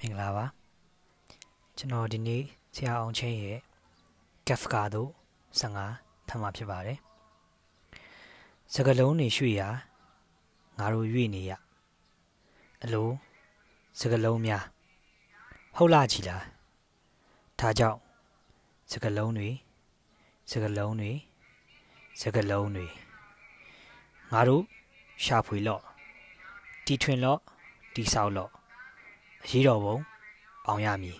[0.00, 0.44] မင်္ဂလာပါ
[1.76, 2.42] ကျွန်တော်ဒီနေ့
[2.74, 3.58] ဆရာအောင်ချင်းရဲ့
[4.46, 5.10] ကက်ဖကာတို့
[5.58, 6.98] 55ထပ်မှာဖြစ်ပါတယ်
[8.74, 9.68] စကလုံးနေရွှေ့ရာ
[10.78, 11.52] ငါတို့ရွေ့နေရ
[12.82, 13.08] အလို
[14.00, 14.64] စကလုံးများ
[15.76, 16.44] ဟုတ်လားကြည်လား
[17.60, 17.98] ဒါကြောင့်
[18.92, 19.50] စကလုံးတွေ
[20.50, 21.12] စကလုံးတွေ
[22.20, 22.86] စကလုံးတွေ
[24.32, 24.62] ငါတို့
[25.24, 25.82] ရှာဖွေလော့
[26.86, 27.40] တီထွင်လော့
[27.96, 28.57] တီဆောက်လော့
[29.44, 29.96] အရေးတော်ပုံ
[30.66, 31.18] အောင်ရမည်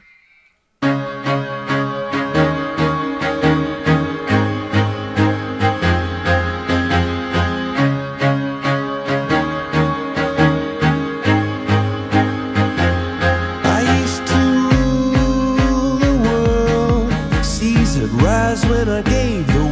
[18.24, 19.67] Rise when I gave the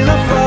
[0.00, 0.43] in a fight.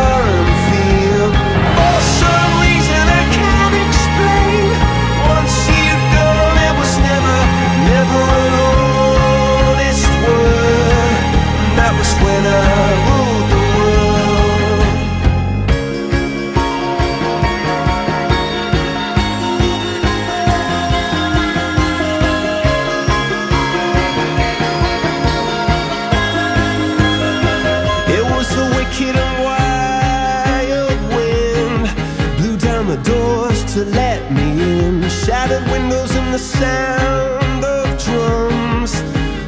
[35.57, 39.01] tinted windows and the sound of drums.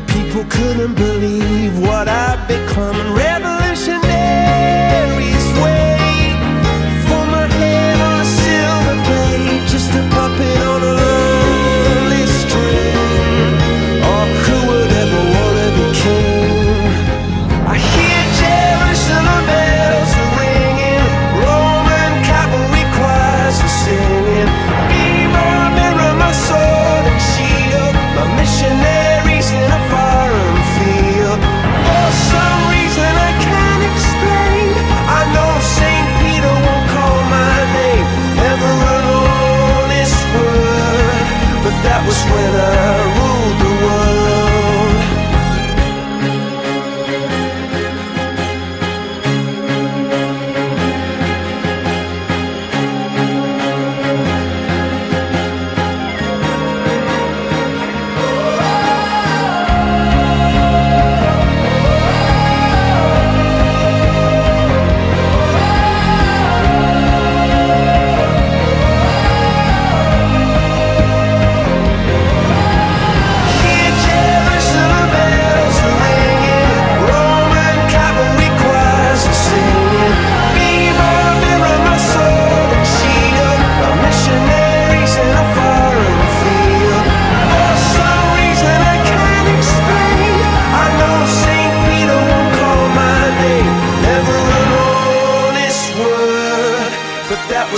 [0.08, 3.19] People couldn't believe what I'd become.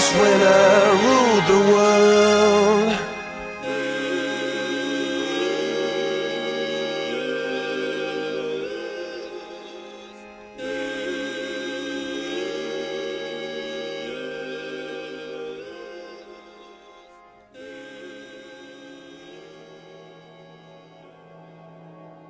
[0.10, 1.81] when I ruled the world.